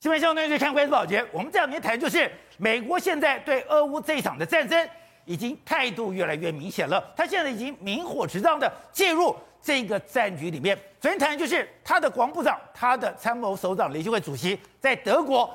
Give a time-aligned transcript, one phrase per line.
[0.00, 4.88] 新闻相对对看关系保洁，我们这两天谈就是美国现在对俄乌这一场的战争，
[5.26, 7.12] 已经态度越来越明显了。
[7.14, 10.74] 他现在已经明火执仗的介入这个战局里面。
[10.98, 15.54] 昨天谈的就是他的国防部长、他的参谋首长联席会主席在德国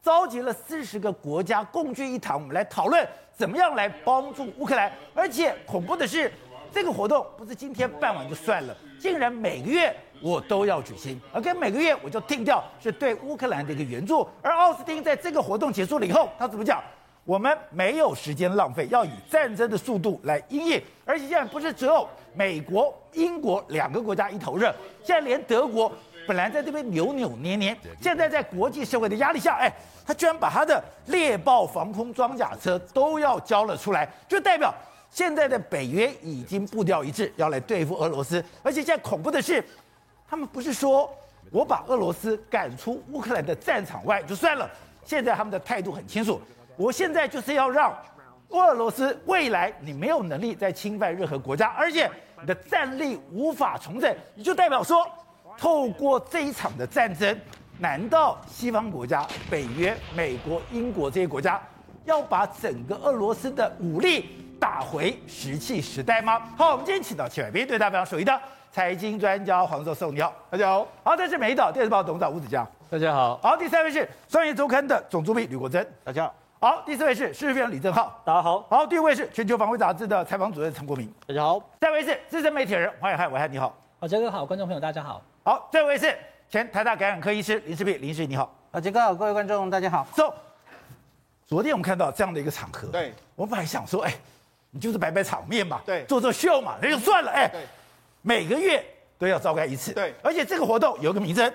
[0.00, 4.90] 召集了四十个国家共聚一堂，我们来讨论怎么样来帮助乌克兰。
[5.12, 6.32] 而且恐怖的是，
[6.72, 9.94] 这个活动不是今天办完就算了，竟然每个月。
[10.22, 14.26] 我都要举行，而跟每个月我就定调是对乌克兰的一个援助。
[14.40, 16.80] 而奥斯汀在这个活动结束了以后，他怎么讲？
[17.24, 20.82] 我们没有时间浪费，要以战争的速度来因应。
[21.04, 25.92] 而且现在不是只有美国、英国两个国家一头热，现在连德国
[26.26, 29.72] 本来在这边扭扭捏捏，现在在国际社会的压力下，哎，
[30.04, 34.74] 他居然把他的猎豹防空装甲车都要交了出来，就代表
[35.08, 38.44] 现在的北约已经步调一致，要来对付俄罗斯。
[38.64, 39.64] 而且现在恐怖的是。
[40.32, 41.14] 他们不是说
[41.50, 44.66] 我把俄罗斯赶出乌克兰的战场外就算了，
[45.04, 46.40] 现在他们的态度很清楚，
[46.74, 47.94] 我现在就是要让
[48.48, 55.06] 俄罗斯未来你没有能力再侵犯任何国家，而且你的战力无法重整，你就代表说，
[55.58, 57.38] 透过这一场的战争，
[57.78, 61.60] 难道西方国家、北约、美国、英国这些国家
[62.06, 66.40] 要把整个俄罗斯的武力打回石器时代吗？
[66.56, 68.40] 好，我们今天请到七百兵对大家非常熟悉的。
[68.72, 70.88] 财经专家黄寿寿，你好，大家好。
[71.04, 73.38] 好，这是美丽岛电视报董事长吴子江，大家好。
[73.42, 76.34] 好，第三位是商业周刊的总主笔吕国珍，大家好。
[76.58, 78.64] 好，第四位是时事评论李正浩，大家好。
[78.70, 81.62] 好，第五位是全球防卫杂志的采访主任陈国明，大家好。
[81.82, 83.76] 下一位是资深媒体人黄暐瀚，暐瀚你好。
[84.00, 85.20] 好，杰哥好，观众朋友大家好。
[85.44, 86.16] 好，这位是
[86.48, 88.50] 前台大感染科医师林世璧，林医师你好。
[88.72, 90.06] 好，杰哥好，各位观众大家好。
[90.14, 90.34] 走。
[91.46, 94.14] 昨天我们看到这样的一个场合，对，我本来想说，哎，
[94.70, 97.60] 你就是摆摆场面嘛，对，做做秀嘛，那就算了，哎，对，
[98.22, 98.82] 每个月。
[99.18, 101.54] 都要召开一次，对，而且这个活动有一个名称，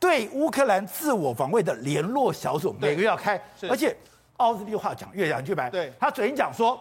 [0.00, 3.94] 对乌克兰自我防卫的联络小组，每个月要开，而且
[4.38, 6.80] 奥斯利话讲越讲越白，对，他嘴硬讲说，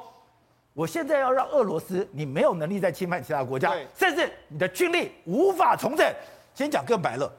[0.71, 6.09] 我现在要让俄罗斯你没有能力再侵犯其他国家，甚至你的军力无法重整，
[6.53, 7.29] 先讲更白了。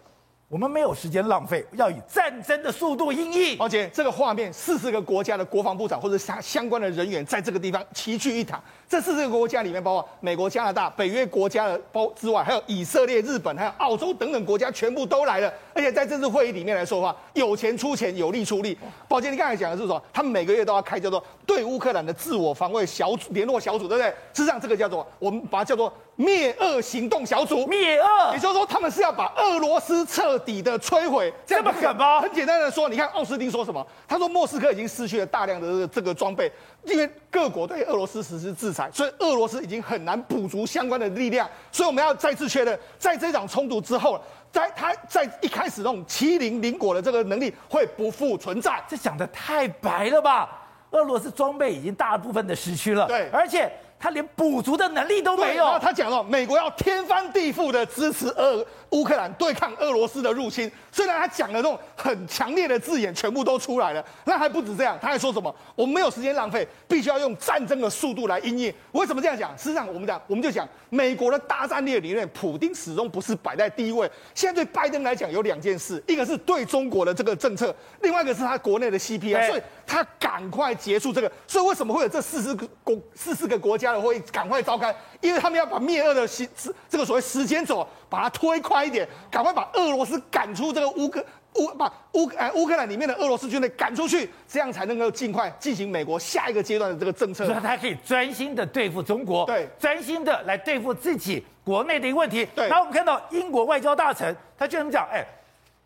[0.48, 3.58] 我们没有时间浪费，要以战争的速度因应。
[3.58, 8.62] 而且这个画面，四十个国家的国防部长或者相相关的人员在这个地方齐聚一堂。
[8.88, 15.52] 这四十个国家里面，包括美国、加拿大、北约国家的包之外，还有以色列、日本、还有澳洲等等国家，全部都来了。
[15.74, 18.78] 而且在这次会议里面来说的话，有钱出钱，有力出力。
[19.08, 20.00] 宝杰，你刚才讲的是什么？
[20.12, 24.08] 他们每个月都要开叫做对乌克兰的自我防卫小组联络小组，对不对？
[24.32, 27.66] 事实上，这个叫做我们把它叫做灭恶行动小组。
[27.66, 31.32] 灭恶，也就是说，他们是要把俄罗斯彻底的摧毁。
[31.46, 32.20] 这么狠吗？
[32.20, 33.86] 很简单的说，你看奥斯汀说什么？
[34.08, 36.50] 他说莫斯科已经失去了大量的这个这个装备。
[36.84, 41.48] 因为各国对俄罗斯实施制裁，所以俄罗斯已经很难补足相关的力量。
[41.70, 48.82] 所以我们要再次确认，在这场冲突之后，在他在一开始那种欺凌邻国的这个能力会不复存在。
[48.88, 50.48] 这讲的太白了吧？
[50.92, 53.70] 俄罗斯装备已经大部分的失去了，对，而且。
[54.06, 55.76] 他连补足的能力都没有。
[55.80, 58.64] 他讲了，美国要天翻地覆的支持俄
[58.96, 60.70] 乌克兰对抗俄罗斯的入侵。
[60.90, 64.02] 虽然他讲的那种很强烈的字眼，全部都出来了。
[64.24, 65.54] 那还不止这样，他还说什么？
[65.74, 68.72] 我们没有时间浪费，必须要用战争的速度来应应。
[68.92, 69.54] 为什么这样讲？
[69.54, 74.10] 事实上，我们讲，我们就讲美国的大战略理论，普丁始终不是摆在第一位。
[74.34, 79.46] 现在对拜登来讲，有两件事：一个是对中国的这个政策，另外一个是他国内的 CPI。
[79.46, 81.30] 所以他赶快结束这个。
[81.46, 84.06] 所以为什么会有这四十个国四十个国家的？
[84.06, 86.48] 会赶快召开，因为他们要把灭恶的时
[86.88, 91.24] 这个所谓时间轴把它推快一点，赶快把俄罗斯赶出这个乌克
[91.54, 102.46] 乌把乌呃乌克兰里面的俄罗斯军队赶出去，这样才能够尽快进行美国下一个阶段的这个政策，所以他可以专心的对付中国，对，专心的来对付自己国内的一个问题。
[102.54, 105.24] 对，然后我们看到英国外交大臣他居然讲，哎，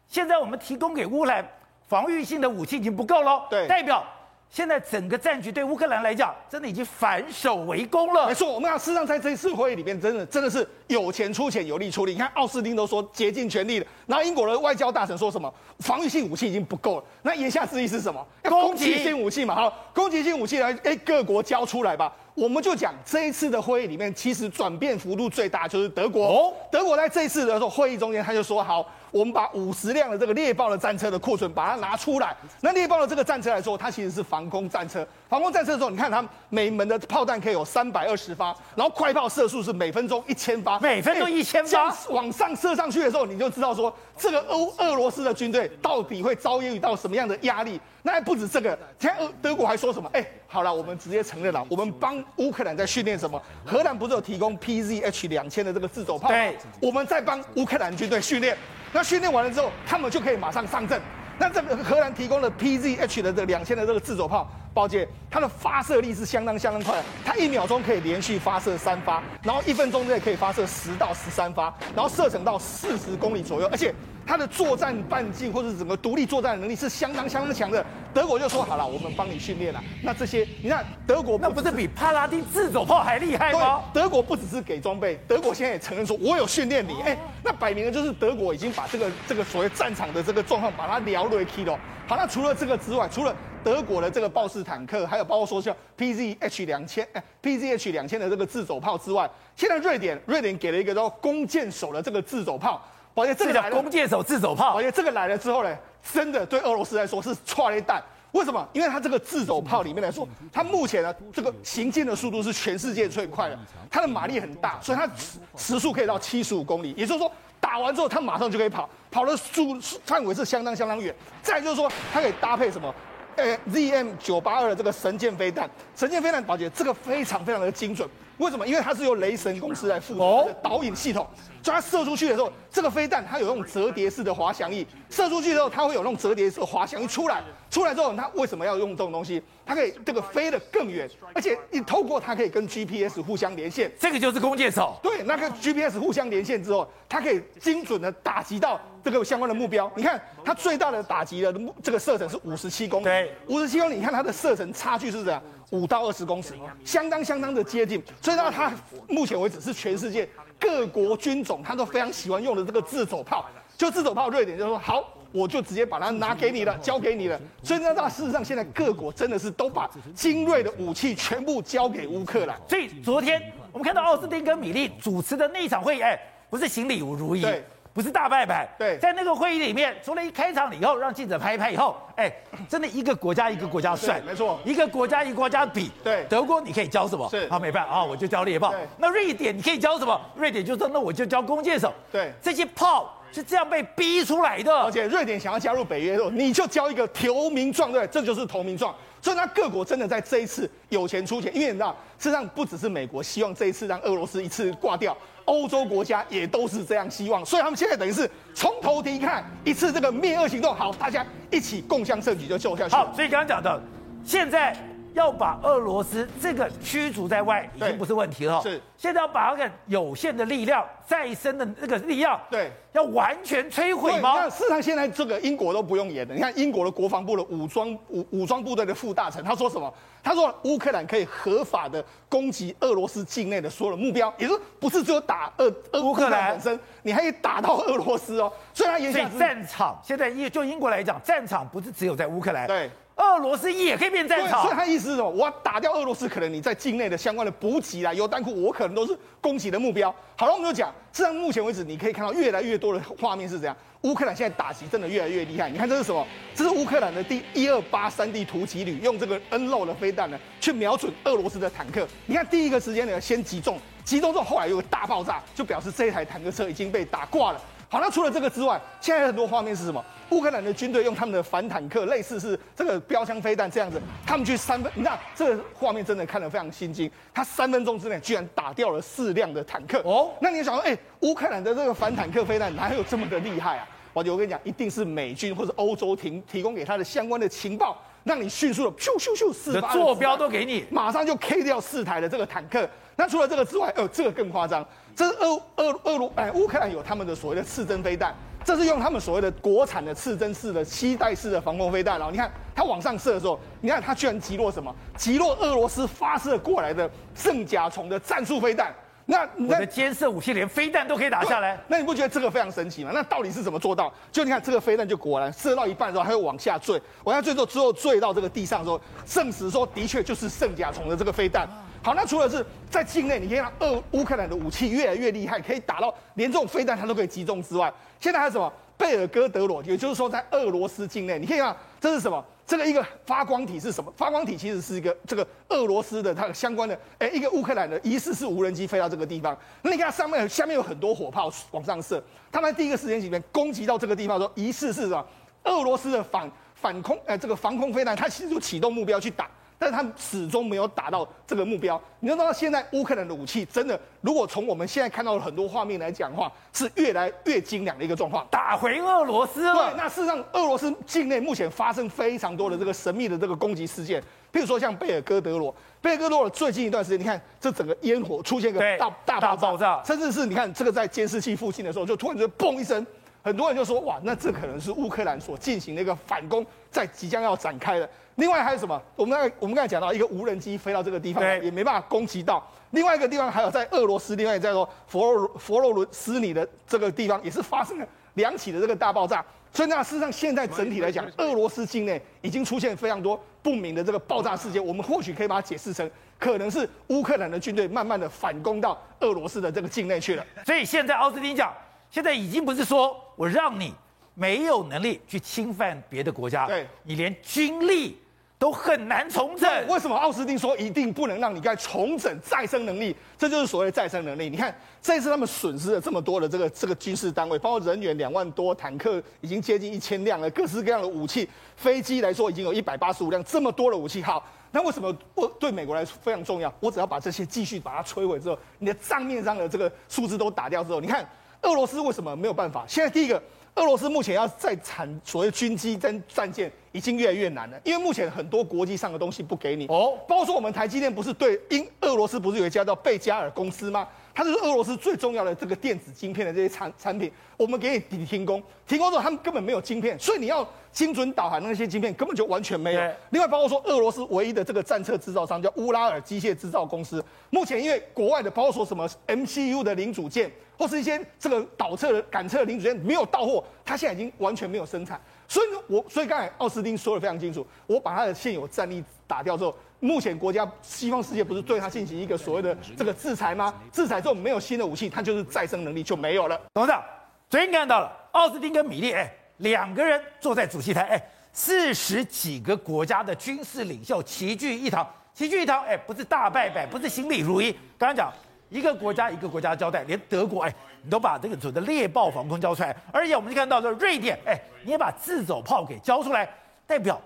[0.09, 1.47] 现在我们提供给乌克兰
[1.89, 4.05] 防御性的武器已经不够了，对，代表。
[4.50, 8.27] 现在整个战局对乌克兰来讲，真的已经反手为攻了。
[8.27, 12.12] 没错，我们要事实上在这一次会议里面，真的真的是有钱出钱，有力出力。
[12.12, 15.53] 你看奥斯汀都说竭尽全力了，然后英国的外交大臣说什么？
[15.78, 17.05] 防御性武器已经不够了。
[17.22, 18.27] 那言下之意是什么？
[18.42, 19.54] 要攻击性武器嘛？
[19.54, 22.13] 好，攻击性武器来，哎，各国交出来吧。
[22.34, 26.27] 我们就讲这一次的会议里面，其实转变幅度最大就是德国。
[26.27, 28.84] 哦，德国在这一次的时候会议中间，他就说好。
[29.10, 32.36] 我们把五十辆的这个猎豹的战车的库存把它拿出来。
[32.60, 35.07] 那猎豹的这个战车来说，它其实是防空战车。
[35.30, 47.80] 防空战车的时候，你看它每门的炮弹可以有三百二十发，然后快炮射速是每分钟一千发，每分钟一千发往上射上去的时候，你就知道说这个欧俄罗斯的军队到底会遭遇到什么样的压力。
[48.03, 50.10] 那还不止这个，现在德国还说什么？
[50.12, 53.41] 哎，好了，我们直接承认了，我们帮乌克兰在训练什么？
[53.65, 56.28] 荷兰不是有提供 PZH 两千的这个自走炮？
[56.28, 58.59] 对，我们在帮乌克兰军队训练。
[58.92, 61.00] 那训练完了之后，他们就可以马上上阵。
[61.41, 73.95] 那这个荷兰提供的 PZH 的这两千的这个自走炮，宝姐，它的发射力是相当相当快的，它一秒钟可以连续发射三发，然后一分钟之内可以发射十到十三发，然后射程到四十公里左右，而且。
[74.30, 77.84] 它的作战半径或者整个独立作战的能力是相当相当强的。
[78.15, 79.82] 德国就说好了，我们帮你训练了。
[80.04, 83.82] 那这些你看，德国那不是比帕拉丁自走炮还厉害吗？
[83.92, 87.03] 德国不只是给装备，德国现在也承认说，我有训练你。
[87.03, 91.77] 哎，那摆明了就是德国已经把这个这个所谓战场的这个状况把它聊了 kilo。
[92.06, 93.34] 好，那除了这个之外，除了
[93.65, 102.80] 德国的这个豹式坦克，还有包括说像 PZH 两千哎 PZH 两千的这个自走炮之外，现在瑞典瑞典给了一个叫弓箭手的这个自走炮。
[103.15, 104.74] 宝杰，这个叫弓箭手自走炮。
[104.74, 105.77] 宝杰，这个来了之后呢，
[106.12, 108.03] 真的对俄罗斯来说是踹了一弹。
[108.33, 108.65] 为什么？
[108.72, 113.59] 因为它这个自走炮里面来说，它目前呢这个行进的速度是全世界最快的，
[113.91, 115.09] 它的马力很大，所以它
[115.57, 116.95] 时速可以到七十五公里。
[116.97, 121.13] 也就是说，打完之后它马上就可以跑，跑的速范围是相当相当远。
[121.42, 122.95] 再就是说，它可以搭配什么？
[123.36, 128.09] 呃，ZM 九八二的这个神箭飞弹，神箭飞弹，宝姐，这个非常非常的精准。
[128.41, 128.66] 为什么？
[128.66, 131.27] 因为它是由雷神公司来负责的导引系统，
[131.63, 139.41] 所以它射出去的时候，这个飞弹它有那种折叠式的滑翔翼，射出去之后它会有那种折叠式的滑翔翼出来，出来之后它为什么要用这种东西？
[139.65, 144.99] 它可以这个飞得更远，而且你透过它可以跟 GPS 互相连线，这个就是弓箭手。
[145.01, 149.91] 对，那个 GPS 互相连线之后，它可以精准的打击到这个相关的目标。
[149.95, 155.41] 你看它最大的打击的这个射程是五十七公里，对，五十七公里，你看它的射程差距是怎样？
[155.71, 158.73] 五到二十公尺，相当相当的接近，所以到，它
[159.09, 160.28] 目前为止是全世界
[160.59, 163.49] 各国军种它都非常喜欢用的这个自走炮。
[163.78, 167.41] 就自走炮，瑞典就说好，我就直接把它拿给你了，交给你了。
[167.62, 172.56] 所以呢，那事实上现在各国真的是都把精锐的武器全部交给乌克兰。
[172.68, 173.41] 所以昨天
[173.72, 176.18] 我们看到奥斯汀跟米利主持的那一场会议，哎，
[176.48, 177.42] 不是行礼如仪。
[177.42, 177.65] 对。
[177.92, 182.32] 不是大拜拜，对，在那个会议里面，除了一开场了以后让记者拍一拍以后，哎，
[182.68, 187.28] 真的一个国家一个国家帅，没错，一个国家一个国家比，对，德国你可以交什么？
[187.28, 188.72] 是，好，没办法啊，我就交猎豹。
[188.97, 190.18] 那瑞典你可以交什么？
[190.36, 191.92] 瑞典就说那我就交弓箭手。
[192.12, 194.72] 对，这些炮是这样被逼出来的。
[194.72, 198.94] 而且瑞典想要加入北约的时候，你就交一个投名状，对，这就是投名状。
[199.22, 205.16] 所以，那各国真的在这一次有钱出钱，因为你知道，事实上不只是美国希望这一次让俄罗斯一次挂掉。
[205.47, 212.94] 欧洲国家也都是这样希望，所以他们现在等于是从头提看一次这个灭恶行动，好，大家一起共襄盛举就救下去。
[212.94, 213.82] 好，所以刚刚讲的，
[214.24, 214.77] 现在
[215.15, 218.60] 要把俄罗斯这个驱逐在外，已经不是问题了。
[218.62, 224.34] 是，现在要把那个有限的力量、再生的那个力量，对，要完全摧毁吗？
[224.36, 226.34] 那事实上，现在这个英国都不用演的。
[226.34, 229.92] 你看，英国的国防部的武装武武装部队的副大臣，他说什么？
[230.22, 238.53] 他说乌克兰可以合法的攻击俄罗斯境内的所有的目标，也就是不是只有打俄俄乌克兰本身，你还可以打到俄罗斯哦。
[238.74, 242.91] 所以他言下之意，战场现在英就英国来讲，战场不是只有在乌克兰，对，
[243.21, 244.63] 俄罗斯也可以变战场。
[244.63, 245.28] 所以他意思是什么？
[245.28, 250.15] 我要打掉俄罗斯，可能你在境内的相关的补给啦、油弹库，我可能都是攻击的目标。
[250.37, 253.77] 好了，我们就讲，实际上目前为止，你可以看到越来越多的画面是这样。
[254.03, 256.26] 乌克兰现在打击真的越来越厉害，你看这是什么？
[256.55, 262.09] 这是乌克兰的第一二八三 D 突击旅用这个 N 漏的飞弹呢，去瞄准俄罗斯的坦克。
[262.25, 267.61] 你看第一个时间呢，先击中，击中之后后来有个大爆炸，就表示这一台坦克车已经被打挂了。
[267.92, 270.02] 好，那除了这个之外，现在很多画面是什么？
[270.31, 277.11] 乌克兰的军队用他们的反坦克，类似是这个标枪飞弹这样子，他们去三分，你看这个画面真的看得非常心惊。
[277.35, 280.30] 他三分钟之内居然打掉了四辆的坦克哦。
[280.40, 283.88] 那你想说，哎，乌克兰的这个反坦克飞弹哪有这么的厉害啊？
[284.12, 292.88] 宝杰，我跟你讲，一定是美军或者欧洲提提供给他的相关的情报，让你迅速的咻咻咻四发坐标都给你，马上就 K 掉四台的这个坦克。
[293.16, 294.87] 那除了这个之外，呃，这个更夸张。
[295.16, 298.32] 这是俄俄俄罗哎，乌克兰有他们的所谓的刺针飞弹，
[298.64, 302.20] 这是用他们所谓的国产的刺针式的七代式的防空飞弹。
[302.20, 304.94] 然后你看它往上射的时候，你看它居然击落什么？
[305.16, 308.94] 击落俄罗斯发射过来的圣甲虫的战术飞弹。
[309.30, 313.12] 那我的监射武器连飞弹都可以打下来，那你不觉得这个非常神奇吗？
[313.14, 314.12] 那到底是怎么做到？
[314.32, 321.68] 就你看这个飞弹就果然射到一半的时候，它会往下坠，往下坠之后，之后坠到这个地上的时候，证实说的确就是圣甲虫的这个飞弹。
[322.02, 332.44] 好，那除了是在境内，你可以看俄乌克兰的武器越来越厉害，可以打到连这种飞弹它都可以击中之外，现在还有什么贝尔哥德罗，也就是说在俄罗斯境内，你可以看这是什么？
[332.70, 334.12] 这个一个发光体是什么？
[334.16, 342.22] 发光体其实是一个这个俄罗斯的它的相关的，哎，一个乌克兰的疑似是无人机飞到这个地方，那你看它上面下面有很多火炮往上射，
[342.52, 345.26] 他们第一个时间里面攻击到这个地方的时候，疑似是什么？
[345.64, 349.50] 俄罗斯的反反空，呃，这个防空飞弹，它其实就启动目标去打。
[349.80, 351.99] 但是他们始终没有达到这个目标。
[352.20, 359.75] 你知道现在乌克兰的武器真的，如果从我们现在看到的很多画面来讲的话，是越来越精良的一个状况，打回俄罗斯了。
[359.75, 364.20] 对，那事实上，俄罗斯境内目前发生非常多的这个神秘的这个攻击事件，
[364.52, 373.06] 譬如说像贝尔哥德罗，贝尔哥德罗最近一段时间，你看这整个烟火出现一个大大爆炸，爆炸甚至是你看这个在监视器附近的时候，就突然就嘣一声。
[373.42, 378.09] 很多人就说哇，那这可能是乌克兰所进行的一个反攻，在即将要展开的。
[378.37, 379.00] 另外还有什么？
[379.16, 382.66] 我们刚才我们刚才讲到一个无人机飞到这个地方，也没办法攻击到。
[382.90, 389.44] 另外一个地方还有在俄罗斯，另外在说佛罗佛罗伦斯尼的这个地方，也是发生了两起的这个大爆炸。
[389.73, 394.85] 所以那事实上现在整体来讲，俄罗斯境内已经出现非常多不明的这个爆炸事件。
[394.85, 400.44] 我们或许可以把它解释成，可能是乌克兰的军队慢慢的反攻到俄罗斯的这个境内去了。
[400.66, 401.73] 所以现在奥斯汀讲。
[402.11, 403.95] 现在已经不是说我让你
[404.35, 408.19] 没有能力去侵犯别的国家，对，你连军力
[408.59, 409.87] 都很难重整。
[409.87, 413.14] 为什么奥斯汀说一定不能让你该重整再生能力？
[413.38, 414.50] 这就是所谓的再生能力。
[414.50, 426.73] 你看这一次他们损失了这么多的这个这个军事单位，包括人员两万多，坦克已经接近一千辆了，各式各样的武器，飞机来说已经有一百八十五辆，这么多的武器，好，那为什么我对美国来说非常重要？
[426.81, 431.29] 我只要把这些继续把它摧毁之后，你的账面上的这个数字都打掉之后，你看。
[431.62, 432.85] 俄罗斯为什么没有办法？
[432.88, 433.40] 现在第一个，
[433.75, 444.09] 俄罗斯目前要再产所谓军机跟战舰，已经越来越难了，因为目前很多国际上的东西不给你哦，包括说我们台积电不是对英俄罗斯不是有一家叫贝加尔公司吗？
[444.34, 453.12] 它就是俄罗斯最重要的这个电子晶片的这些产产品，我们给你停工，停工之后他们根本没有晶片，所以你要精准导航那些晶片根本就完全没有。
[453.30, 465.20] 另外包括说俄罗斯唯一的这个战车制造商叫乌拉尔机械制造公司，目前因为国外的包括说什么 MCU 的零组件或是一些这个导测的感测的零组件没有到货，它现在已经完全没有生产。
[465.46, 473.73] 所以呢，我所以刚才奥斯汀说的非常清楚，我把他的现有战力打掉之后，目前国家西方世界不是对他进行一个所谓的这个制裁吗？
[473.92, 476.61] 制裁之后没有新的武器，他就是再生能力就没有了。
[476.75, 477.02] 董事长，
[477.49, 487.71] 昨天看到了奥斯汀跟米利，哎，两个人坐在主席台，哎，四十几个国家的军事领袖齐聚一堂，齐聚一堂，哎，不是大拜拜，不是行礼如仪。
[487.99, 488.33] 刚刚讲
[488.69, 490.75] 一个国家一个国家交代，连德国，哎。
[491.02, 496.47] 你都把这个所谓的猎豹防空交出来，而且我们就看到这瑞典，哎，你也把自走炮给交出来，
[496.87, 497.19] 代表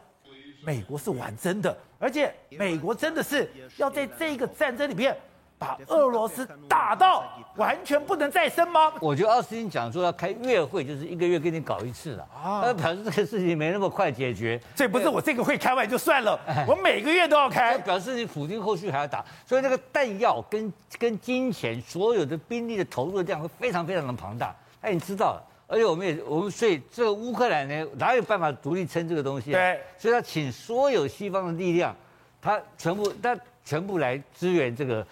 [0.64, 5.16] 美国是玩真的，而且美国真的是要在这个战争里面。
[5.56, 7.24] 把俄罗斯打到
[7.56, 8.92] 完全不能再生吗？
[9.00, 12.60] 我觉得奥斯汀讲说要开月会，就是一个月给你搞一次了啊。
[12.60, 17.78] 他表示这个事情没那么快解决，这不是我这个会开完就算了，我每个月都要开。
[17.78, 24.54] 表示你普京后续还要打，所以那个弹药跟跟金钱，所有的兵力的投入的量会非常非常的庞大。
[24.80, 29.58] 哎，你知道了，而且我们也我们所以这个乌克兰呢，哪有办法独立撑这个东西啊？
[29.58, 31.94] 对，所以他请所有西方的力量，
[32.40, 35.06] 他全部他全部来支援这个。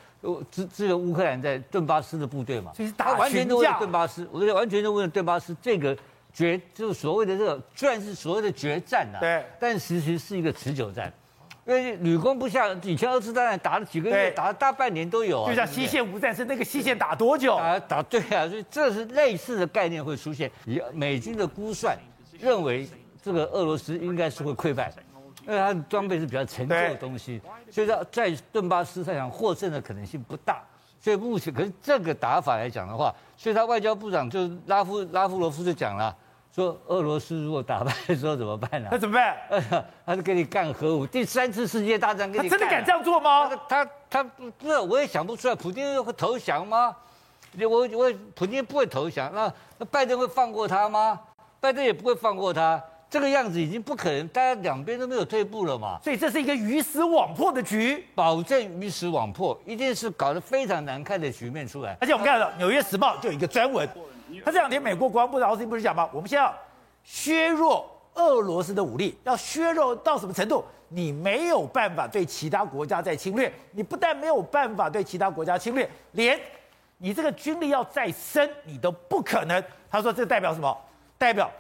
[0.53, 5.99] 支支援乌克兰在顿巴斯的部队嘛，他完全都为了顿巴斯，我觉得完全都为了顿巴斯这个
[6.33, 11.13] 决，就是所谓的这个，虽然是所谓的决战呐，对，但其实是一个持久战，
[11.65, 17.57] 因为屡攻不下，以前二次大战打了几个月，打了大半年都有啊，就像西线无战事，那个西线打多久？
[17.57, 20.51] 打打对啊，所以这是类似的概念会出现。
[20.67, 21.97] 以美军的估算，
[22.41, 22.89] 认为
[23.23, 24.93] 这个俄罗斯应该是会溃败。
[25.45, 30.63] 因为它的装备是比较陈旧的东西，所以说在顿巴斯他想获胜的可能性不大。
[31.01, 36.17] 所以目前，可是这个打法来讲的话，所以他外交部长就拉夫拉夫罗夫就讲了，
[36.55, 38.89] 说俄罗斯如果打败的时候怎么办呢？
[38.93, 39.85] 那怎么办？
[40.05, 43.49] 他就跟你干核武，第三次世界大战给你真的敢这样做吗？
[43.69, 46.95] 他他，他不是，我也想不出来，普京会投降吗？
[47.59, 51.19] 我我普京不会投降，那那拜登会放过他吗？
[51.59, 52.83] 拜登也不会放过他。
[53.09, 61.95] 这个样子已经不可能，大家两边都没有退步了嘛，所以这是一个鱼死网破的局，保证鱼死网破，一定是搞得非常难看的局面出来。
[62.01, 63.87] 而且我们看到《纽约时报》就有一个专文，
[64.45, 66.09] 他这两天美国国防部长奥斯汀不是讲吗？
[66.13, 66.55] 我们现在要
[67.05, 70.65] 削弱俄罗斯的武力，要削弱到什么程度？
[70.89, 76.39] 你没有办法对其他国家再侵略，你不但没有办法对其他国家侵略，连
[76.99, 79.63] 你这个军力要再生，你都不可能。
[79.91, 80.77] 他说这代表什么？
[81.19, 81.51] 代表。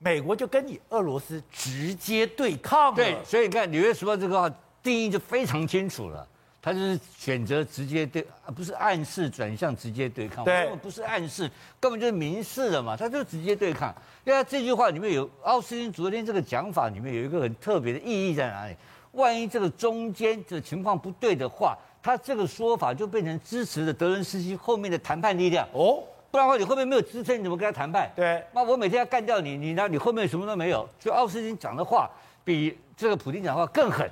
[0.00, 4.48] 美国就跟你俄罗斯直接对抗了，对，所以你看《纽约时报》这个
[4.80, 6.24] 定义就非常清楚了，
[6.60, 13.94] 他就是选择直接对，不是暗示转向直接对抗，对，根本不是暗示，根本就是明示了嘛，他就直接对抗。
[14.24, 18.76] 因为他这句话里面有奥斯汀昨天这个讲法里面有一个很特别的意义在哪里？
[19.12, 26.02] 万一这个中间这情况不对的话，他这个说法就变成支持的德伦斯基后面的谈判力量哦。
[26.30, 28.10] 不然的话，你后面没有支撑，你怎么跟他谈判？
[28.14, 29.88] 对，那我每天要干掉你，你呢？
[29.88, 30.86] 你后面什么都没有。
[31.00, 32.10] 所以奥斯汀讲的话
[32.44, 34.06] 比这个普京讲的话更狠，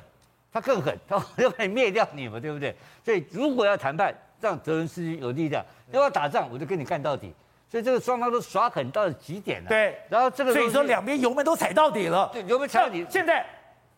[0.52, 2.74] 他更狠， 他要把你灭掉你嘛，对不对？
[3.04, 5.62] 所以如果要谈判，让泽伦斯基有力量；
[5.92, 7.34] 要要打仗，我就跟你干到底。
[7.68, 9.68] 所以这个双方都耍狠到了极点了。
[9.68, 12.30] 对，然后这个所以说两边油门都踩到底了。
[12.32, 13.04] 对，油门踩到底。
[13.10, 13.44] 现在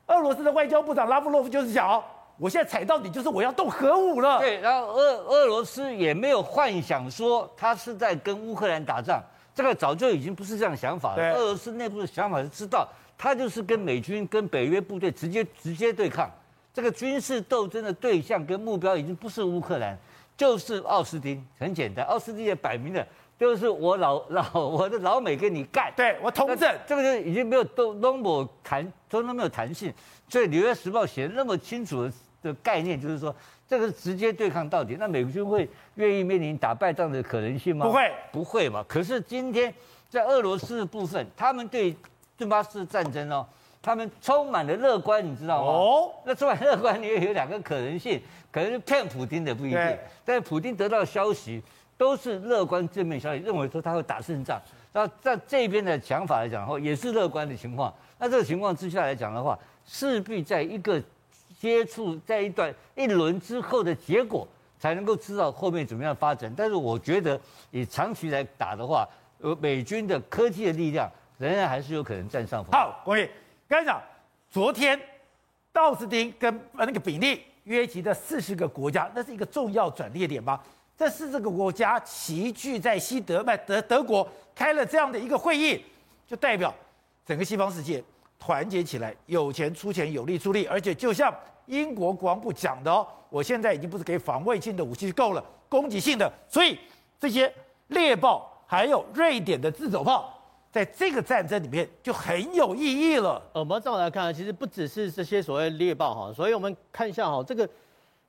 [0.07, 2.03] 俄罗斯的外交部长拉夫洛夫就是讲，
[2.39, 4.39] 我现在踩到底，就是我要动核武了。
[4.39, 9.23] 对，然后俄俄罗斯也没有幻想说他是在跟乌克兰打仗，
[9.55, 11.17] 这个早就已经不是这样想法了。
[11.17, 16.31] 对，俄罗斯内部的想法是知道，他就是跟美军、跟北约部队直接直接对抗，
[16.73, 19.99] 这个军事斗争的对象跟目标已经不是乌克兰，
[20.37, 21.45] 就是奥斯汀。
[21.59, 23.05] 很简单，奥斯汀也摆明了。
[23.39, 29.93] 就是我老 老 我的老美跟你干，对我统整，这个就已经没有都都没有弹，都都没有弹性。
[30.29, 33.35] 所以《纽约时报》写的那么清楚的的概念，就是说
[33.69, 34.97] 这个是直接对抗到底。
[34.99, 37.87] 那美国军会愿意面临打败仗的可能性吗？
[37.87, 38.85] 不会，不会嘛。
[38.89, 39.73] 可是今天
[40.09, 41.97] 在俄罗斯的部分，他们对
[42.39, 43.45] 顿巴斯战争哦，
[43.83, 45.71] 他们充满了乐观，你知道吗？
[45.71, 48.19] 哦，那充满乐观，你也有两个可能性，
[48.51, 51.63] 可能是骗普京的不一定，但是普京得到消息。
[51.99, 54.57] 都是乐观正面消息，认为说他会打胜仗。
[54.93, 57.93] 那在这边的想法来讲的话，也是乐观的情况。
[58.21, 61.03] 那这个情况之下来讲的话，势必在一个
[61.59, 64.47] 接触，在一段一轮之后的结果，
[64.79, 66.55] 才能够知道后面怎么样发展。
[66.57, 67.37] 但是我觉得，
[67.73, 69.05] 以长期来打的话，
[69.41, 72.71] 呃，美军的科技的力量仍然还是有可能占上风。
[72.73, 73.31] 好，各位，
[73.67, 74.03] 刚才讲，
[74.51, 75.01] 昨天
[75.73, 80.63] 道斯汀跟那个比利约集的四十个国家，那是一个重要转捩点吧？
[80.97, 85.81] 这四十个国家齐聚在西德曼德德国开了这样的一个会议，
[86.27, 86.75] 就代表
[87.25, 88.03] 整个西方世界
[88.37, 91.33] 团结起来，有钱出钱，有力出力，而且就像
[91.67, 96.77] 英国国防部讲的哦，我现在已经不是给防卫性的武器够了，攻击性的，所以
[97.21, 97.53] 这些
[97.89, 100.38] 猎豹还有瑞典的自走炮，
[100.79, 103.43] 在这个战争里面就很有意义了。
[103.53, 107.69] 我们这样来看，其实不只是这些所谓猎豹哈，所以我们看一下哈，这个。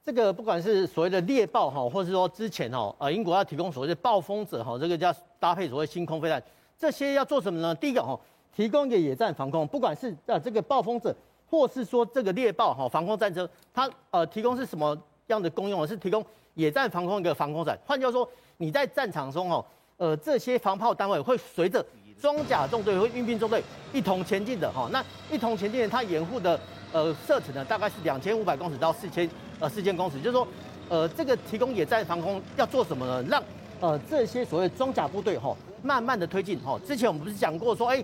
[0.02, 6.42] 这个不管是所谓的猎豹哈，或是说之前哈，呃，英国要提供所谓的暴风者哈，这个叫搭配所谓星空飞弹，
[6.76, 7.76] 这些要做什么呢？
[7.76, 8.20] 第一个哈，
[8.56, 11.16] 提供一个野战防空，不管是呃这个暴风者，
[11.48, 14.98] 或是说这个猎豹哈防空战车，它呃提供是什么
[15.28, 15.86] 样的功用？
[15.86, 17.78] 是提供野战防空一个防空伞。
[17.86, 19.64] 换句话说，你在战场中哈，
[19.98, 21.86] 呃这些防炮单位会随着
[22.22, 26.60] 装甲纵队或运兵纵队一同前进的哈，那一同前进，它掩护的
[26.92, 29.30] 呃射程呢，大概是两千五百公尺到四千。
[29.62, 30.48] 呃，四千公尺，就是说，
[30.88, 33.22] 呃，这个提供野战防空要做什么呢？
[33.30, 33.44] 让
[33.82, 35.54] 呃这些所谓装甲部队哈，
[35.84, 36.80] 慢慢的推进哈。
[36.88, 38.02] 之前我们不是讲过说，哎，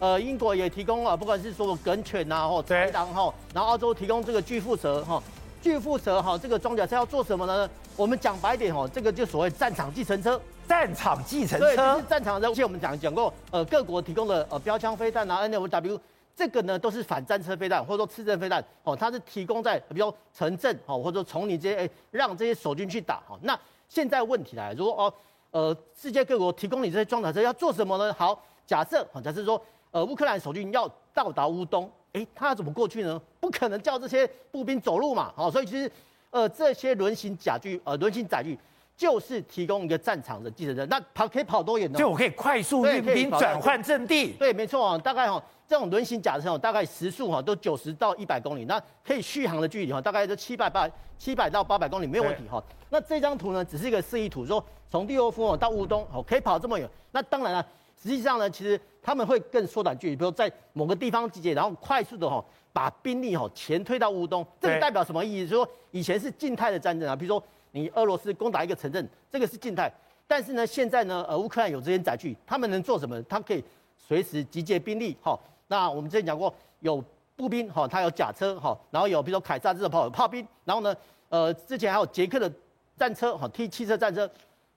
[0.00, 5.22] 呃，英国也提供了，不管是说梗犬呐，或豺狼哈，然后澳洲提供这个巨腹蛇哈，
[5.62, 7.66] 巨腹蛇哈，这个装甲车要做什么呢？
[7.96, 12.46] 我们讲白点哦，这个就所谓战场计程车，战场计程车，对，就是战场的。
[12.48, 15.98] 之前我们讲讲过，呃，各国提供的呃标枪飞弹啊，NWW。
[16.36, 23.36] 这个呢都是反战车飞弹，或者说刺针飞弹，哦，它是提供在比如说城镇，哦，或者说丛林这些，哎，让这些守军去打，哈。
[23.42, 25.12] 那现在问题来，如果哦，
[25.50, 28.14] 呃，世界各国提供你这些装甲车要做什么呢？
[28.16, 33.20] 好，假设，假设说，呃，乌克兰守军要到达乌东，哎，他要怎么过去呢？
[33.40, 35.90] 不可能叫这些步兵走路嘛，好，所以其实，
[36.30, 38.56] 呃，这些轮型甲具，呃，轮型载具。
[38.98, 41.96] 就是提供一个战场的计程车，那跑可以跑多远呢？
[41.96, 44.32] 就我可以快速运兵转换阵地。
[44.32, 52.60] 对，没错啊，大概哈这种轮型甲车大概时速哈都九十到一百公里，那可以续航的距离哈大概就七百八七百到八百公里没有问题哈。
[52.90, 56.90] 那这张图呢只是一个示意图，说从利沃夫到乌东哦可以跑这么远。
[57.12, 57.64] 那当然了，
[58.02, 64.44] 实际上呢其实他们会更缩短距离，比如在某个地方集结，然后快速的哈把兵力哈前推到乌东。
[64.60, 65.50] 这个代表什么意思？
[65.50, 67.40] 就是说以前是静态的战争啊，比如说。
[67.78, 69.92] 你俄罗斯攻打一个城镇，这个是静态，
[70.26, 73.22] 但是呢，现在呢，呃，乌克兰有这些载具，他们能做什么？
[73.22, 73.62] 他可以
[73.96, 75.38] 随时集结兵力，哈。
[75.68, 77.02] 那我们之前讲过，有
[77.36, 80.96] 步兵，哈，他有甲车，哈，然后有比如说凯撒这种炮有炮兵，然后呢，
[81.28, 82.50] 呃，之前还有捷克的
[82.96, 84.28] 战车，哈，T 汽车战车，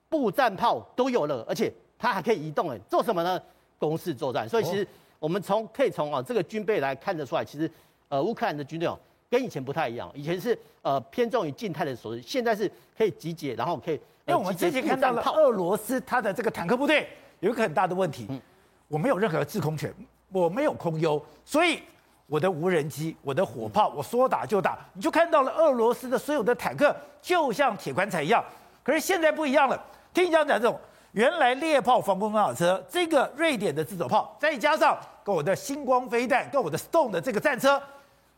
[0.08, 3.40] 步战炮都有了，而且它还可以移动，哎，做什么呢？
[3.78, 4.48] 攻势作战。
[4.48, 4.86] 所以其实
[5.18, 7.68] 我们从可以从啊这个军备来看得出来，其实
[8.08, 8.98] 呃乌克兰的军队哦。
[9.32, 13.94] 跟以前不太一样，以前是呃偏重于静态的手势，现在是可以集结，然后可以。
[14.26, 17.08] 因为我们之前看到了俄罗斯它的这个坦克部队
[17.40, 18.28] 有一个很大的问题，
[18.88, 19.90] 我没有任何制空权，
[20.30, 21.80] 我没有空优，所以
[22.26, 24.78] 我的无人机、我的火炮，我说打就打。
[24.92, 28.44] 你就看到了俄罗斯的所有的坦克就像铁棺材一样，
[28.84, 29.82] 可是现在不一样了。
[30.12, 30.78] 听你讲讲这种
[31.12, 37.82] 原来猎炮防空装甲车，这个瑞典的自走炮，再加上跟我的星光飞弹，跟我的 Stone 的这个战车。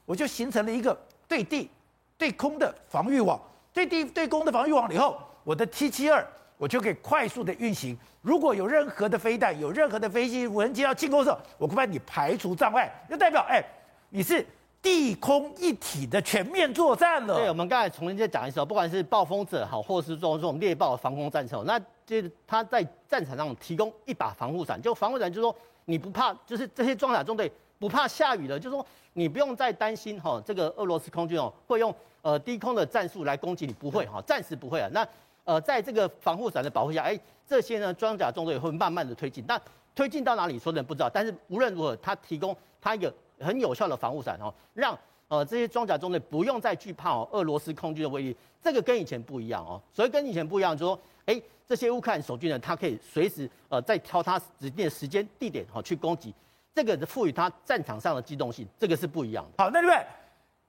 [0.07, 1.71] 我就形成了一个对地、
[2.17, 3.41] 对空的防御网，
[3.73, 7.97] 对地对空的防御网以后，我的 T 七二我就可以快速的运行。
[8.23, 13.63] 如果有任何的飞弹、有任何的飞机、无人机要进攻的时候，我可以把你排除障碍，就代表哎，
[14.11, 14.47] 你是
[14.81, 17.35] 地空一体的全面作战了。
[17.35, 25.55] 对，我们刚才重新再讲一次，不管是暴风者好，或是说这种猎豹防空战车，那就他在战场上提供一把防护伞，就防护伞就是说
[25.87, 34.89] 你不怕，就是这些装甲中队不怕下雨了，就是说你不用再担心哈，这个俄罗斯空军哦会用呃低空的战术来攻击你，不会哈，暂时不会啊。
[34.93, 35.07] 那
[35.45, 39.61] 呃在这个防护伞的保护下，哎，这些呢装甲中队会慢慢的推进，但
[39.95, 43.13] 推进到哪里说的人不知道，但是无论如何，它提供它一个。
[43.41, 49.79] 很有效的防护伞哦，让呃这些装甲中队不用再惧怕哦俄罗斯空军的威力，这个跟以前不一样哦。
[49.93, 56.33] 所以跟以前不一样，就说，哎，这些乌克兰守军呢，他可以随时呃在挑他指定的时间地点哈去攻击，
[56.75, 59.65] 这个赋予他战场上的机动性，这个是不一样的。
[59.65, 60.07] 好，那另外，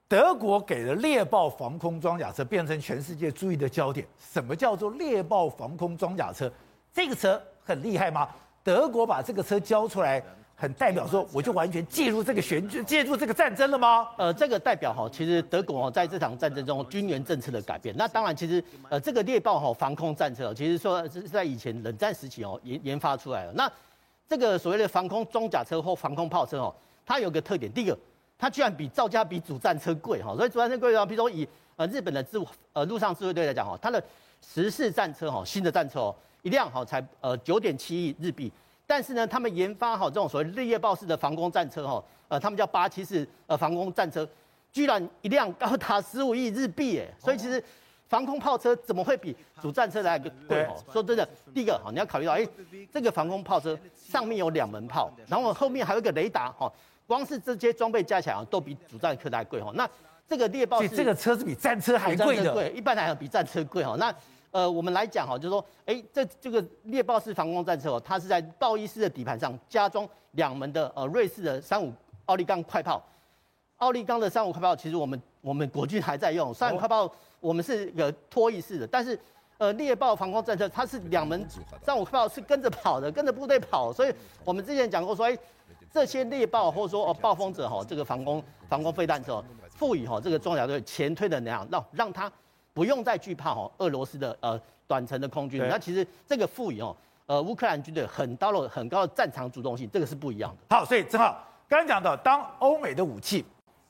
[0.08, 4.06] 德国给了猎豹防空装甲车变成全世界注意的焦点。
[4.18, 6.50] 什么叫做猎豹防空装甲车？
[6.92, 8.28] 这个车很厉害吗？
[8.62, 10.22] 德国把这个车交出来。
[10.58, 14.08] 很代表说， 我就完全介入这个选举，介入这个战争了吗？
[14.16, 17.94] 呃，这个代表哈，其实德国哦，在这场战争中军援政策的改变。
[17.94, 23.52] 那当然，其实呃，这个猎豹哈防空战车，其实说是在以前冷战时期哦研研发出来的。
[23.52, 23.70] 那
[24.28, 27.96] 这个所谓的防空装甲车或防空炮车哦，它有个特点，第一个，
[28.38, 30.34] 它居然比造价比主战车贵哈。
[30.34, 34.02] 所以主战车贵的话，比如说以呃日本的自呃陆上自卫队来讲哈，它的
[34.40, 38.52] 十式战车哈，新的战车哦，一辆哈才呃九点七亿日币。
[38.86, 44.28] 但是呢，他们研发好这种所谓猎豹式的防空战车哈，呃，他们叫八七式呃防空战车，
[44.72, 47.62] 居然一辆高达十五亿日币哎，所以其实
[48.08, 50.76] 防空炮车怎么会比主战车来个贵哦？
[50.92, 52.46] 说真的，第一个哈，你要考虑到，哎，
[52.92, 56.72] 这个防空炮车上面有两门炮，然后后面还有一个雷达哈，
[57.06, 59.72] 光是这些装备加起来都比主战车来贵哈。
[59.74, 59.88] 那
[60.28, 63.96] 这个猎豹是这个车是比战车还贵的，对，一般来讲比战车贵哈。
[63.98, 64.14] 那
[64.52, 71.92] 呃，我们来讲哈，就是说，哎，这这个猎豹式防空战车哦，它是在豹一式的底盘上加装两门的呃瑞士的三五
[72.26, 73.02] 奥利冈快炮。
[73.78, 77.12] 奥利冈的三五快炮，其实我们我们国军还在用三五快炮，
[77.46, 79.18] 我们是个拖曳式的，但是
[79.58, 81.46] 呃猎豹防空战车它是两门
[81.80, 84.12] 三五快炮是跟着跑的，跟着部队跑，所以
[84.44, 85.38] 我们之前讲过说，哎，
[85.92, 92.30] 这些猎豹或者说哦暴风者哈，这个防空防空飞弹车赋予哈这个装甲队前推的能量，让让它。
[92.74, 95.66] 不用再惧怕哦，俄罗斯的呃短程的空军。
[95.66, 100.76] 那其实这个赋予哦，呃乌克兰军队很高的很高的战场主动性，这个是不一样的。
[100.76, 103.42] 好，所以正好刚刚讲到，当欧美的武器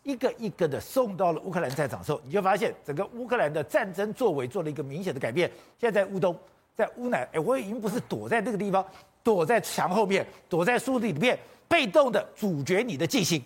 [0.07, 5.51] 一个一个的送到了乌克兰战场的时候，你就发现整个乌克兰的战争作为做了一个明显的改变。
[5.81, 6.39] 现在在乌东，
[6.77, 8.87] 在乌南，哎，我已经不是躲在这个地方，
[9.25, 13.43] 躲在墙后面，躲在树林里面，被动的阻绝你的进行。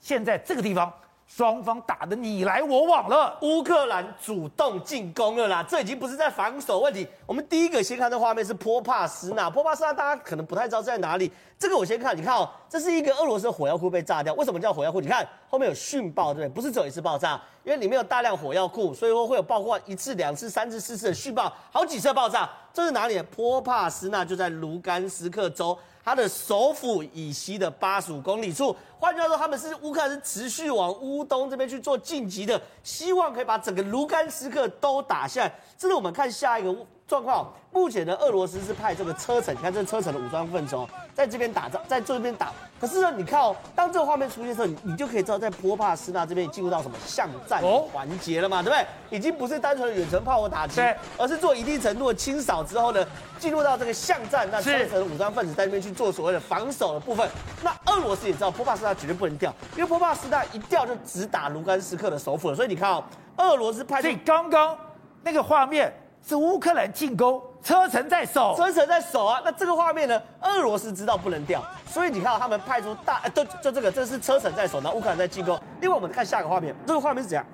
[0.00, 0.92] 现在这个地方。
[1.26, 7.06] 双方打得你来我往了，乌克兰主动进攻了啦，这已经不是在防守问题。
[7.24, 11.32] 我们第一个先看的画面是波帕斯纳，波帕斯纳大家可能不太知道在哪里。
[11.58, 14.34] 这个我先看，你看哦，这是一个俄罗斯的火药库被炸掉。
[14.34, 15.00] 为什么叫火药库？
[15.00, 16.54] 你看后面有殉爆，对不对？
[16.54, 22.50] 不是只有一次爆炸，因为里面有大量火药库，所以说会有爆破一次、两次、三次、四次的殉爆，好几次爆炸。
[22.74, 23.22] 这是哪里？
[23.34, 25.78] 波帕斯纳就在卢甘斯克州。
[26.04, 35.52] 它的首府以西的八十五公里处，换句话说，他们是乌克兰是持续往乌东这边去做晋级的，希望可以把整个卢甘斯克都打下来。
[35.78, 36.74] 这是我们看下一个
[37.12, 37.46] 状况。
[37.74, 42.52] 目前呢，俄罗斯是派这个车臣，你看这车臣的武装分子哦，在这边打仗，在这边打。
[42.78, 49.18] 可是呢，你看哦，当这个画面出现的时候，你你就可以知道，在波帕斯纳这边进入到什么巷战环节了嘛，对不对？
[49.18, 53.06] 已经不是单纯的远程炮火打击，对而是做一定程度的清扫之后呢，
[53.38, 57.28] 进入到这个巷战，那车臣武装分子在那边去做所谓的防守的部分。
[57.62, 62.56] 那俄罗斯也知道波帕斯纳绝对不能掉，因为波帕斯纳一掉就直打卢甘斯克的首府了。
[62.56, 63.02] 所以你看哦，
[63.38, 64.02] 俄罗斯派。
[64.02, 64.76] 所以刚刚
[65.22, 65.90] 那个画面
[66.26, 67.42] 是乌克兰进攻。
[67.62, 69.40] 车臣在守，车臣在守啊。
[69.44, 70.20] 那这个画面呢？
[70.40, 75.56] 俄罗斯知道不能掉，所以你看到他们派出大，就就这个，这是车臣在守，然后乌克兰在进攻。
[75.80, 77.46] 另外，我们看下一个画面，这个画面是怎样？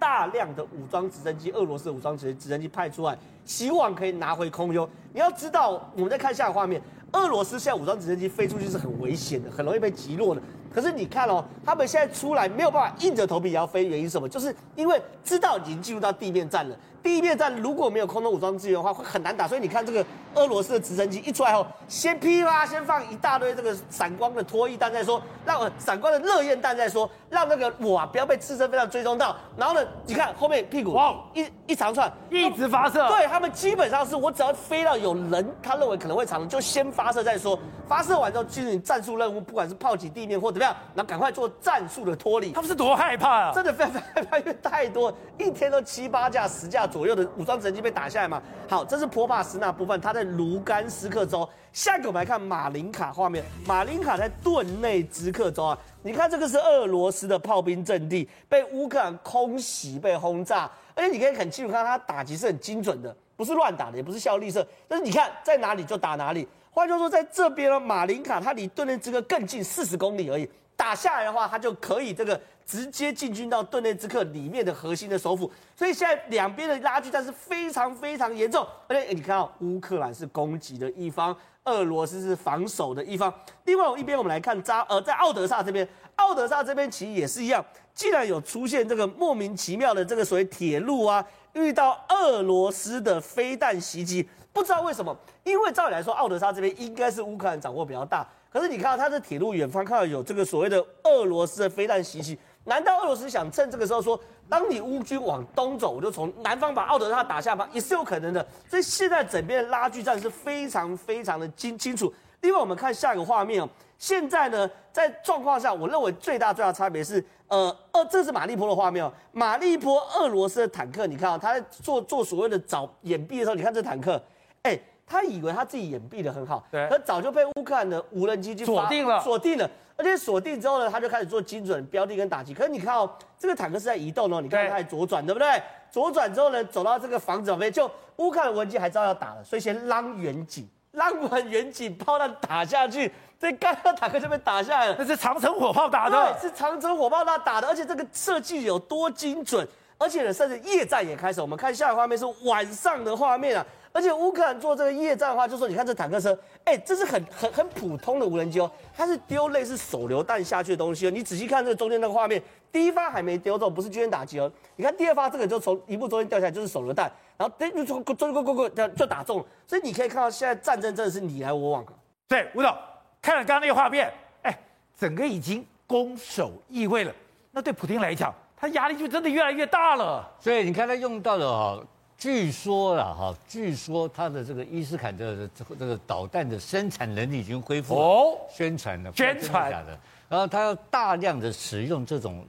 [0.00, 4.88] 大量的武装直升机，俄罗斯的武装直直升机派出来，希望可以拿回空优。
[5.12, 10.42] 你要知道，我们再看下一个画面，俄罗斯现在武装直升机飞出去是很危险的，很容易被击落的。
[10.74, 14.28] 可是你看哦，他们现在出来没有办法硬着头皮也要飞，原因是什么？
[14.28, 16.76] 就是因为知道已经进入到地面战了。
[17.02, 19.48] 地面战如果没有空中武装支援的话，会很难打。
[19.48, 29.36] 所以你看这个俄罗斯的直升机一出来后，先噼啪先放一大堆这个闪光的脱衣弹再说，让闪光的热焰弹再说，让那个我啊不要被刺身飞弹追踪到。
[29.56, 33.08] 然后呢，你看后面屁股哇一一长串一直发射。
[33.08, 37.58] 对，他们基本上是我只要飞到有人，他认为可能会藏，就先发射再说。
[37.88, 40.74] 发射完之后，进行战术任务不管是炮击地面或怎么样？
[40.94, 42.52] 然后赶快做战术的脱离。
[42.52, 43.52] 他们是多害怕啊！
[43.52, 48.42] 真的非常害怕，因为太多，一天都七八架、十架左右的武装直升机被打下来嘛。
[48.68, 51.48] 好，这是波帕斯那部分，它在卢甘斯克州。
[51.72, 55.78] 下一个我们来看马林卡画面，马林卡在顿内兹克州啊。
[56.02, 66.48] 你看这个是俄罗斯的炮兵阵地，被乌克兰空袭、被轰炸，而且你可以很清楚看到它打击是很精准的，不是乱打的，也不是效力射，但是你看在哪里就打哪里。
[66.72, 70.48] 换句话说，在这边呢，马林卡它离顿内兹克更近四十公里而已，
[70.80, 75.52] 打下来的话，它就可以这个直接进军到顿内兹克里面的核心的首府。
[75.76, 83.30] 所以现在两边的拉锯战是非常非常严重，而且你看到乌克兰是攻击的一方，俄罗斯是防守的一方。
[83.64, 87.62] 另外一边我们来看扎呃，在奥德萨这边，奥德萨这边其实也是一样，
[87.92, 94.26] 既然有出现这个莫名其妙的这个所谓铁路啊，遇到俄罗斯的飞弹袭击。
[94.50, 95.14] 不知道为什么，
[95.44, 98.26] 因为照理来说，奥德萨这边应该是乌克兰掌握比较大。
[98.52, 107.68] 可是你看到它的铁路远方，看到有这个所谓的俄罗斯的飞弹袭击，难道俄罗斯想趁这个时候说，当你乌军往东走，我就从南方把奥德萨打下吗？
[107.72, 108.44] 也是有可能的。
[108.68, 112.12] 所以现在整边的拉锯战是非常非常的清清楚。
[112.40, 124.20] 另外，我们看下一个画面哦，现在呢，在状况下，我认为最大最大差别是，呃，呃，这是马利坡的画面哦，马利坡俄罗斯的坦克，你看啊、他在做做所谓的找掩蔽的时候，你看这坦克。
[124.62, 124.78] 哎，
[125.10, 129.68] 他以为他自己掩蔽的很好，对，可早就被乌克兰的无人机就锁定了，锁定了。
[129.96, 132.54] 而且锁定之后呢，他就开始做精准标的跟打击。
[132.54, 135.60] 可是你看哦，这个坦克是在移动哦，你看它还左转，对不对？
[135.90, 144.96] 左转之后呢，走到这个房子旁边，就乌克兰无人机还知道要打了，所以先拉远景， 拉完远景，炮弹打下去，这刚刚坦克就被打下来了。
[144.96, 149.68] 那是长城火炮打的，对，是长城火炮那打的，而且这个设计有多精准，
[149.98, 151.42] 而且呢，甚至夜战也开始。
[151.42, 153.66] 我们看下一个画面是晚上的画面啊。
[153.92, 161.10] 而且乌克兰做这个夜战的话，就说你看这坦克车，哎，这是很很很普通的无人机哦，它是丢类似手榴弹下去的东西哦。
[161.10, 164.50] 你仔细看这个中间那个画面，第一发还没丢中，不是军舰打击哦。
[164.76, 169.44] 你看第二发这个就从一部中间掉下来，就是手榴弹，然后噔就就就就就就打中了。
[169.66, 171.84] 所以你可以看到现在战争真的是你来我往。
[172.28, 172.72] 对，吴总
[173.20, 174.56] 看了刚刚那个画面，哎，
[174.96, 177.12] 整个已经攻守易位了。
[177.50, 180.32] 那对普丁来讲，他压力就真的越来越大了。
[180.38, 181.84] 所以你看他用到的哦。
[182.20, 189.98] 据说了哈，据说他的这个伊斯坎德的这个导弹的生产能力已经恢复了哦，宣传的，宣传的。
[190.28, 192.44] 然后他要大量的使用这种，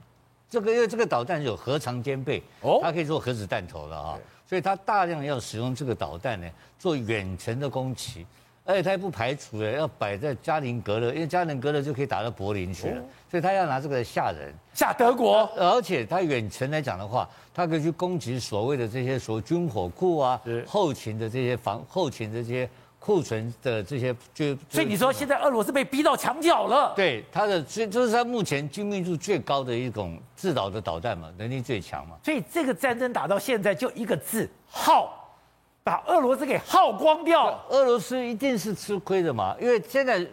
[0.50, 6.46] 这个因为这个导弹有核常兼备哦，它可以做核子弹头了哈，所以他大量要使用这个导弹呢，
[6.78, 8.26] 做远程的攻击。
[8.64, 15.50] 而且他也不排除了要摆在加林格勒，因为加林格勒就可以打到柏林去了，哦、所以他要拿这个来吓人，吓德国。
[15.56, 22.70] 而且他远程来讲的话，他可以去攻击所谓的这些所谓军火库啊，后勤的这些防后勤的这些
[23.00, 24.56] 库存的这些就。
[24.70, 26.92] 所以你说现在俄罗斯被逼到墙角了？
[26.94, 32.16] 对，他的这这是他目前精密度最高的一种制导的导弹嘛，能力最强嘛。
[32.22, 35.18] 所以这个战争打到现在就一个字耗。
[35.84, 40.24] 把俄罗斯给耗光掉，俄罗斯一定是吃亏的嘛，因为现在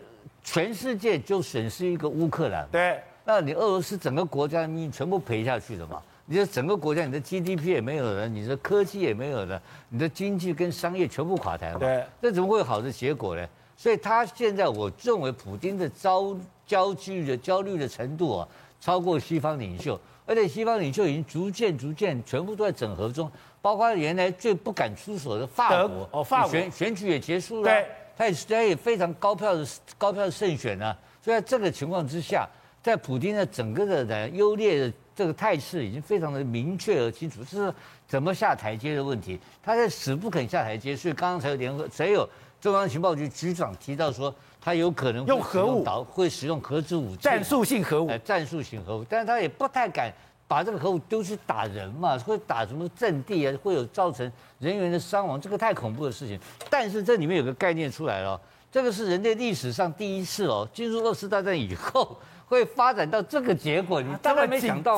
[0.44, 6.02] 全世界就损失一个乌克兰，对，那你俄罗斯整个国家你全部赔下去了嘛？
[6.26, 9.60] 你的整个国家，你的 GDP 也没有了，你的科技也没有了，
[9.90, 11.80] 你的经济跟商业全部垮台了嘛？
[11.80, 13.48] 对，这怎么会有好的结果呢？
[13.76, 18.48] 所以他现在我认为普京的焦焦距的焦虑的程度啊，
[18.80, 23.30] 超过西方领袖，而且西方领袖已经逐渐逐渐全部都在整合中。
[23.62, 30.98] 包括原来最不敢出手的法国，哦，法国选选举也结束了，对，他也他也非常高票的高票的胜选啊。
[31.22, 32.48] 所以在这个情况之下，
[32.82, 37.74] 在普京的整个的呢优劣的这个态势已经非常的明确而清楚，是
[38.08, 39.38] 怎么下台阶的问题。
[39.62, 42.28] 他在死不肯下台阶，所以刚刚才有联合，才有
[42.62, 50.13] 中央情报局局长提到说，他有可能用核武，会使用核子武器，战术性核武，战术性核武，但是他也不太敢。
[50.48, 53.56] 把这个核武丢去打人嘛，会打什么阵地啊？
[53.62, 56.39] 会有造成人员的伤亡，这个太恐怖的事情。
[56.72, 58.41] 但是这里面有个概念出来了，
[58.72, 62.17] 这个是人类历史上第一次哦，进入二次大战以后
[62.48, 64.02] 会发展到这个结果。
[64.02, 64.98] 你当然没想到，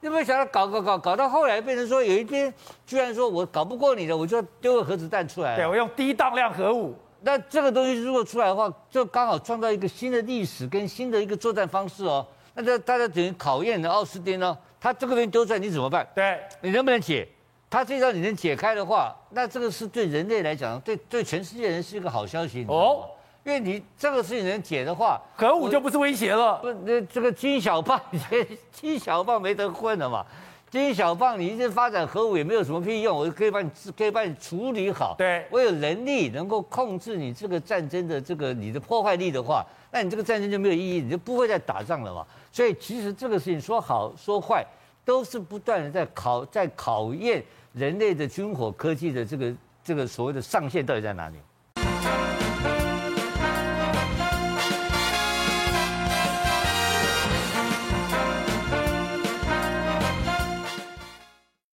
[0.00, 2.52] 你有没有想到搞搞搞搞到后来变成说有一天
[2.86, 5.56] 居然说我搞不过你了，我就丢个核子弹出来。
[5.56, 6.94] 对，我用低当量核武。
[7.20, 12.24] 那这个东西如果出来的话，就刚好创造一个新的历史跟新的一个作战方式哦。
[12.54, 14.56] 那这大家等于考验的奥斯汀哦。
[14.80, 16.06] 他这个东西丢出来，你怎么办？
[16.14, 17.26] 对，你能不能解？
[17.68, 23.04] 他这招你能解开的话，那这个是对人类来讲，对对全世界人是一个好消息哦。
[23.48, 26.58] 因为你这个事情能解的话，核武就不是威胁了。
[26.58, 27.98] 不，那这个金小胖，
[28.70, 30.22] 金小胖没得混了嘛。
[30.70, 35.14] 金小胖，你一直发展核武也没有什么屁用，我可以把你可以把你处理好。
[35.16, 42.26] 对，我有能力能够控制你这个战争的这个你的破坏力的话，那你这个战争就没有意义，你就不会再打仗了嘛。
[42.52, 44.62] 所以其实这个事情说好说坏，
[45.06, 51.36] 都是不断的在考在考验人类的军火科技的这个这个所谓的上限到底在哪里。